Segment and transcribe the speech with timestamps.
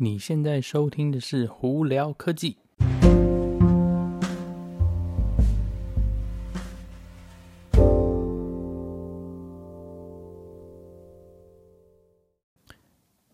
[0.00, 2.52] 你现在收听的是《胡聊科技》。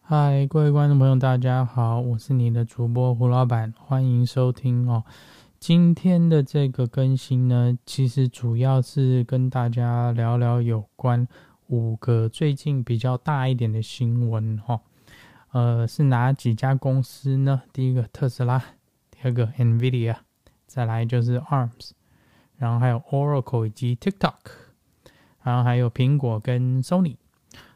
[0.01, 5.05] 嗨，各位观众朋友，大家好，我是你的主播胡老板，欢迎收听哦。
[5.61, 11.29] 今天的这个更新呢，其实主要是跟大家聊聊有关
[11.67, 14.81] 五个最近比较大一点的新闻哈。
[15.55, 17.63] 呃，是哪几家公司呢？
[17.73, 18.59] 第一个特斯拉，
[19.09, 20.17] 第二个 NVIDIA，
[20.67, 21.93] 再来就是 ARMS，
[22.57, 24.35] 然后还有 Oracle 以及 TikTok，
[25.45, 27.15] 然后还有苹果跟 Sony。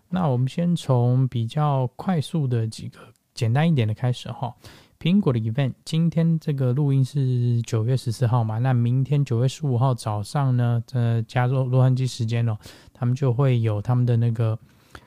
[0.09, 2.99] 那我们先从比较快速的几个
[3.33, 4.53] 简单一点的开始哈。
[4.99, 8.59] 苹果的 event，今天这个录音是九月十四号嘛？
[8.59, 12.59] 那明天九月十五号早上呢，在加州洛杉矶时间哦，
[12.93, 14.59] 他们就会有他们的那个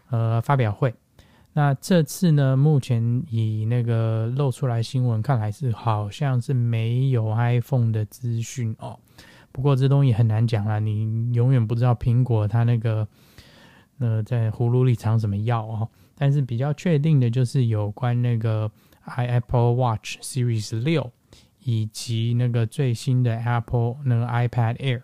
[0.10, 0.94] 呃发表会。
[1.54, 8.98] 那这次呢，目前以那个露出来新闻看来是好像是没有 iPhone 的资讯哦。
[9.52, 13.06] 不过这东西很难讲啊，你永远不知道苹果它那个
[14.00, 15.90] 呃在葫芦里藏什么药哦。
[16.16, 18.72] 但是比较确定的就是有关那个
[19.04, 21.12] i Apple Watch Series 六
[21.64, 25.02] 以及那个最新的 Apple 那个 iPad Air。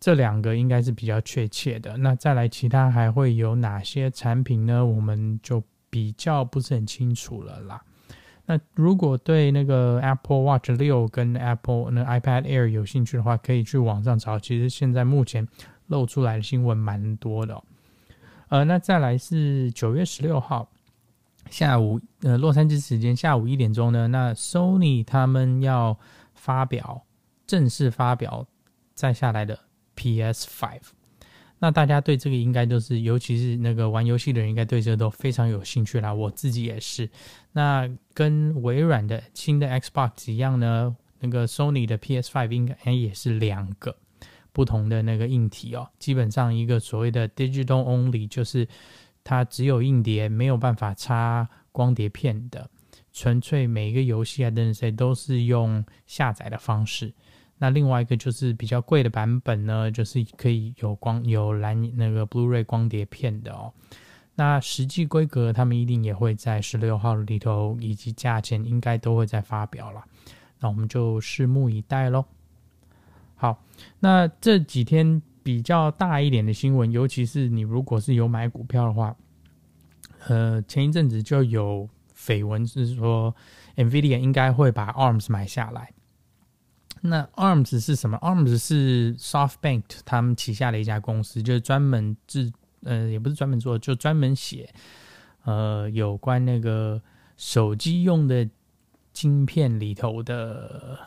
[0.00, 1.94] 这两个应该是比较确切的。
[1.98, 4.84] 那再来，其他还会有哪些产品呢？
[4.84, 7.82] 我们就比较不是很清楚了啦。
[8.46, 14.38] 那如果对那个 Apple Watch 六跟 Apple 那 iPad Air 有兴趣的话，可以去网上找。
[14.38, 15.46] 其实现在目前
[15.86, 17.62] 露出来的新闻蛮多的哦。
[18.48, 20.68] 呃，那再来是九月十六号
[21.50, 25.96] 下午，呃，洛杉矶时间下午一点钟呢，那 Sony 他们要
[26.34, 27.04] 发表
[27.46, 28.44] 正式发表
[28.94, 29.56] 再下来的。
[30.00, 30.80] PS5，
[31.58, 36.14] 那大家对这个应该都是，尤其是那个玩游戏的人，应该对这个都非常有兴趣啦。
[36.14, 37.06] 我自己也是。
[37.52, 43.94] 那跟微软的新的 Xbox 一样呢，那个 Sony 的 PS5 应该也是两个
[44.52, 45.86] 不同的那个硬体哦。
[45.98, 48.66] 基本上一个所谓的 Digital Only，就是
[49.22, 52.70] 它只有硬碟，没有办法插光碟片的，
[53.12, 57.12] 纯粹每一个游戏啊等等这些都是用下载的方式。
[57.62, 63.70] 那另外一个就是比较贵的版本呢，就是可以有光有蓝那个 Blu-ray 光碟片的哦。
[64.34, 70.02] 那实际规格他们一定也会在十六号里头，以及价钱应该都会再发表了。
[70.58, 72.24] 那我们就拭目以待喽。
[73.36, 73.62] 好，
[73.98, 79.14] 那这几天比较大一点的新闻，尤其是你如果是有买股票的话，
[80.28, 83.34] 呃，前一阵子就有绯闻是说
[83.76, 85.92] ，NVIDIA 应该会把 ARMS 买下来。
[87.02, 92.52] 那 ARMS 是什么？ARMS 是 SoftBank 他们旗下的一家公司，就是专门制，
[92.82, 94.68] 呃，也不是专门做，就专门写，
[95.44, 97.00] 呃，有关那个
[97.36, 98.48] 手机用的
[99.12, 100.98] 晶片里头的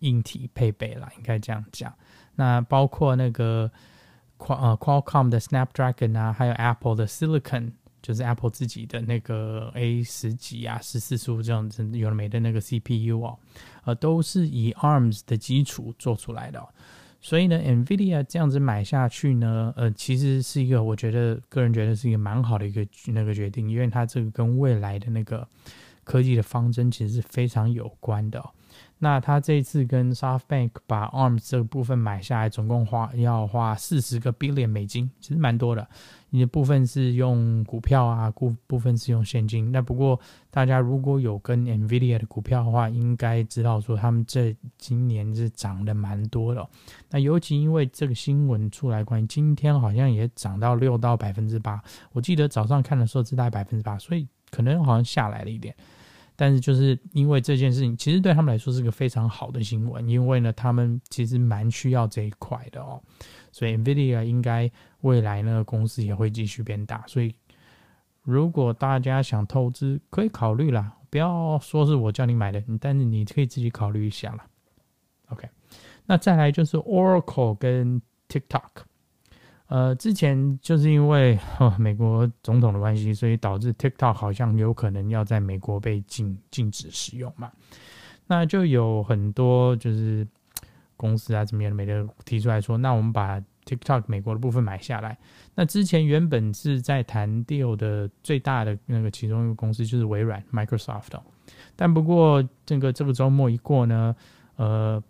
[0.00, 1.92] 硬体配备啦，应该这样讲。
[2.36, 3.70] 那包括那个
[4.38, 7.72] Qual 呃 Qualcomm 的 Snapdragon 啊，还有 Apple 的 Silicon。
[8.08, 13.38] 就是 Apple 自己的那个 A 十几啊、十四、十五这样子有了没的那个 CPU 哦，
[13.84, 16.66] 呃，都是以 ARMS 的基础做出来的，
[17.20, 25.46] 所以呢，NVIDIA 这样子买下去呢，呃，其实是一个我觉得个人觉得是一个蛮好的一个那个决定，因为它这个跟未来的那个
[26.02, 28.42] 科技的方针其实是非常有关的，
[29.00, 35.86] 那他这次跟 SoftBank 把 ARMS 这个部分买下来，总共花要花四十个 billion 美金，其实蛮多的。
[36.30, 39.72] 你的部分是用股票啊，部部分是用现金。
[39.72, 40.18] 那不过
[40.50, 46.68] 大家如果有跟 NVIDIA 的股票的话，应该知道说他们这今年是涨得蛮多的。
[47.08, 51.80] 那尤其因为这个新闻出来，关于今天好像也涨到六到百分之八。
[52.12, 55.74] 我记得早上看的时候是大概百分之八，所以可能好像下来了一点。
[56.40, 63.02] 但是就是因为这件事情，其实对他们来说是个非常好的新闻，因为呢，他们其实蛮需要这一块的哦，
[63.50, 64.70] 所以 NVIDIA 应该
[65.00, 67.34] 未来呢，公司也会继续变大，所以
[68.22, 74.46] 如果大家想投资，可以考虑啦，不要说是我叫你买的，但是你可以自己考虑一下啦。
[75.30, 75.48] OK，
[76.06, 78.86] 那再来就是 Oracle 跟 TikTok。
[79.68, 81.38] 呃，之前就是因为、
[81.78, 87.52] 美国总统的关系，所以导致 TikTok 好像有可能要在美国被禁禁止使用嘛。
[88.26, 90.26] 那就有很多就是
[90.96, 95.18] 公司啊，怎么样没的提出来说，那我们把 TikTok 美国的部分买下来。
[95.54, 101.20] 那之前原本是在谈 deal 的最大的那个其中一个公司就是微软 Microsoft，
[101.76, 104.16] 但不过这个这个周末一过呢，
[104.56, 105.02] 呃，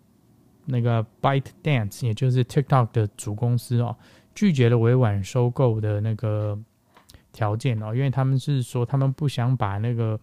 [0.65, 3.95] 那个 ByteDance 也就是 TikTok 的主公司哦。
[4.39, 6.57] 拒绝了微软收购的那个
[7.33, 10.17] 条件哦，因为他们是说他们不想把那个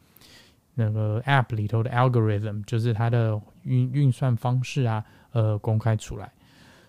[0.73, 6.33] 那个 App 里头的 algorithm，就是它的运运算方式啊，呃，公开出来。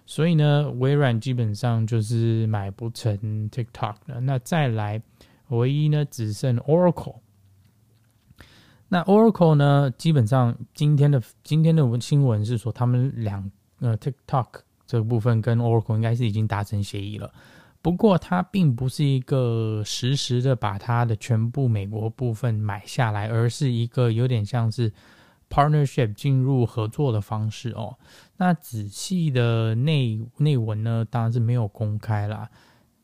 [0.06, 3.18] 所以呢，微软基本上就是买不成
[3.50, 4.22] TikTok 了。
[4.22, 5.02] 那再来，
[5.50, 7.18] 唯一呢只剩 Oracle。
[8.88, 13.52] 那 Oracle 呢，基本上今天的今天的新闻是说，他们两
[13.82, 17.32] 呃 TikTok 这个部分跟 Oracle 应该是已经达成协议了。
[17.80, 24.92] 不过，它并不是一个实时的把它的全部美国部分买下来，而是一个有点像是
[25.50, 27.96] partnership 进入合作的方式哦。
[28.38, 32.50] 那仔细的内内文呢，当然是没有公开啦。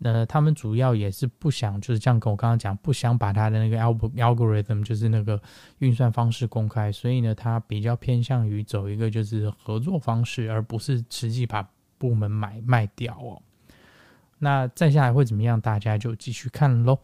[0.06, 5.42] 那他们主要也是不想，就是像跟我刚刚讲，不想把他的那个 algorithm，就是那个
[5.80, 11.66] 运算方式公开，所以呢，他比较偏向于走一个就是合作方式，而不是实际把
[11.98, 13.42] 部门买卖掉哦。
[14.40, 15.62] 那再下来会怎么样？
[15.62, 17.00] 大家就继续看喽。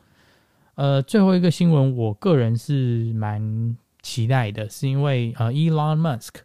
[0.76, 6.42] 呃，最后一个新闻，我个人是蛮期待的，是因为呃，Elon Musk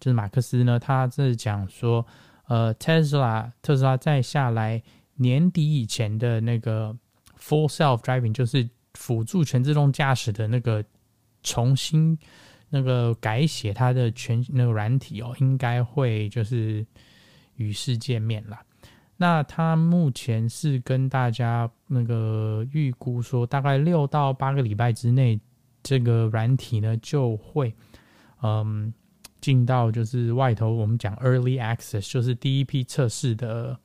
[0.00, 2.06] 就是马克思呢，他是讲说，
[2.46, 4.82] 呃，Tesla 特斯拉在下来
[5.18, 6.96] 年底以前的那个
[7.38, 10.84] Full Self Driving，就是辅助全自动驾驶的那个
[11.42, 12.18] 重新
[12.70, 16.86] 那个改写它的全那个软体哦，应该会就是
[17.56, 18.58] 与世见面了。
[19.20, 25.40] 那他目前是跟大家那个预估说，大概六到八个礼拜之内，
[25.82, 27.74] 这个软体呢就会，
[28.42, 28.94] 嗯，
[29.40, 33.76] 进到就是外头我们讲 early access，就是第一批测试的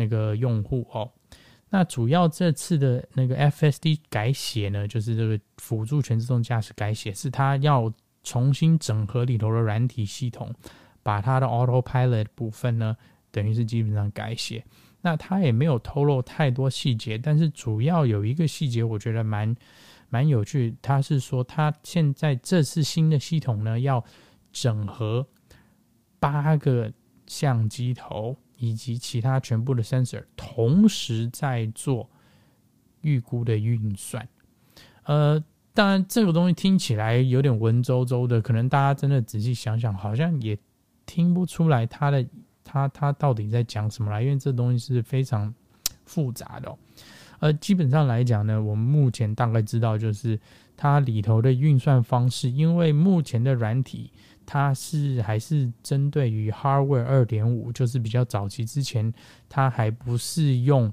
[0.00, 1.10] 那个用户哦。
[1.68, 7.92] 那主要这次的那个 FSD 改写呢，就是这个辅助全自动驾驶改写，是它要
[8.22, 10.52] 重新整合里头的软体系统，
[11.02, 12.96] 把它的 Autopilot 部分呢。
[13.32, 14.64] 等于是基本上改写，
[15.02, 19.54] 那他也没有透露太多细节，但是主要有一个细节，我觉得蛮
[20.08, 20.74] 蛮有趣。
[20.82, 24.04] 他是说，他现在这次新的系统呢，要
[24.52, 25.24] 整合
[26.18, 26.92] 八个
[27.30, 32.10] 相机头以及其他全部的 sensor，同时在做
[33.02, 34.28] 预估的运算。
[35.04, 35.40] 呃，
[35.72, 40.58] 当然这个东西听起来有点文绉绉的，可能大家真的仔细想想，好像也
[41.06, 42.26] 听不出来它的。
[42.62, 44.22] 它它到底在讲什么来？
[44.22, 45.52] 因为这东西是非常
[46.04, 46.76] 复杂的。
[47.40, 50.38] 呃，基本上来讲呢，我们目前大概知道，就是
[50.76, 54.12] 它里头的运算方式，因为目前的软体
[54.44, 59.12] 它是还是针对于 Hardware 二点五，就是比较早期之前，
[59.48, 60.92] 它还不是用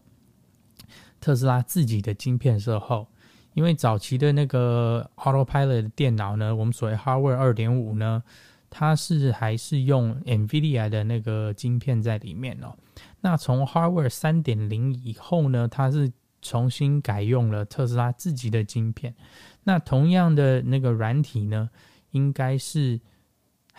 [1.19, 3.07] 特斯拉自己的晶片设后。
[3.53, 8.23] 因为早期的那个 Autopilot 的电脑呢，我们所谓 Hardware 二点五呢。
[8.69, 12.75] 它是还是用 NVIDIA 的那个晶片在里面哦。
[13.21, 16.11] 那从 Hardware 三点零以后呢，它是
[16.41, 19.15] 重新改用了特斯拉自己的晶片。
[19.63, 21.69] 那同样的那个软体呢，
[22.11, 22.99] 应该是。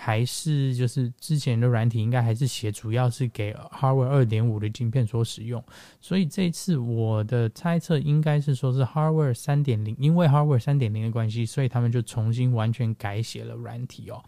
[0.01, 5.63] 还是就是之前的软体应该还是写，主要是给 Hardware 二点五的晶片所使用，
[6.01, 14.23] 所以这次我的猜测应该是说是 Hardware 三点零，因为 Hardware 三点零的关系，所以他们就重新完全改写了软体哦。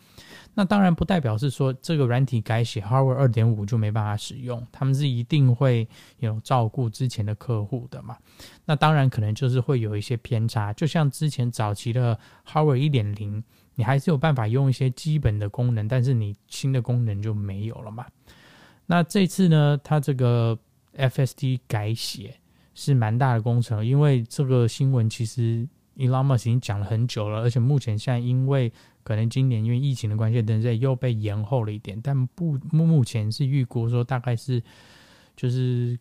[0.54, 8.16] 那当然不代表是说这个软体改写 Hardware 二点五就没办法使用，他们是一定会有照顾之前的客户的嘛。
[8.64, 13.44] 那当然可能就是会有一些偏差，就像之前早期的 Hardware 一点零。
[13.80, 18.04] 你还是有办法用一些基本的功能，但是你新的功能就没有了嘛。
[18.84, 20.58] 那这次呢，它这个
[20.98, 22.38] FSD 改写
[22.74, 28.70] 是蛮大的工程，因为这个新闻其实 Elon Musk 已经讲了很久了，而且目前现在因为
[29.02, 34.62] 可能今年因为疫情的关系等等又被延后了一点，但不目目前是预估说大概是
[35.34, 35.98] 就是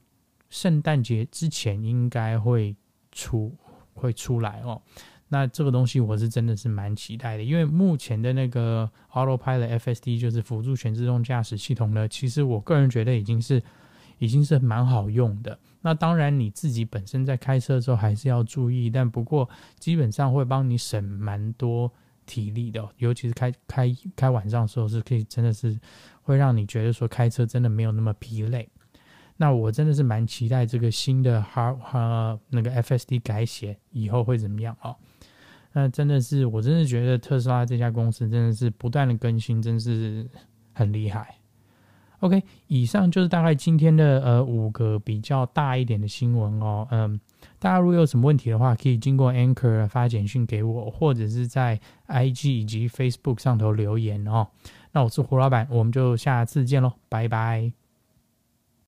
[0.49, 2.75] 圣诞节之前应该会
[3.13, 3.55] 出
[3.93, 4.81] 会出来哦。
[5.31, 13.61] 那这个东西我是真的是蛮期待的，因为目前的那个 Autopilot FSD 就是辅助全自动驾驶系统呢，其实我个人觉得已经是
[14.17, 15.57] 已经是蛮好用的。
[15.81, 21.91] 那当然你自己本身在开车的时候还是要注意，但不过基本上会帮你省蛮多
[22.25, 25.79] 体力的，尤其是开开开晚上的时候是可以真的是
[26.23, 28.67] 会让你觉得说开车真的没有那么疲累。
[29.37, 34.95] 那我真的是蛮期待这个新的 Hard 哈那个 FSD 改写以后会怎么样哦。
[35.73, 40.27] 那真的是，我真的觉得特斯拉这家公司真的是不断的更新，真是
[40.73, 41.35] 很厉害。
[42.21, 46.85] OK，以上就是大概今天的呃五个比较大一点的新闻哦。
[46.91, 47.17] 嗯，
[47.59, 54.47] 大家如果有什么问题的话，可以经过 Anchor 发简讯给我，或者是在 IG 以及 Facebook 上头留言哦。
[54.91, 57.78] 那我是胡老板，我们就下次见喽，拜拜。